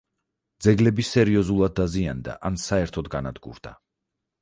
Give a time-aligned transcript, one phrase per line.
[0.65, 3.79] ძეგლები სერიოზულად დაზიანდა ან საერთოდ განადგურდა.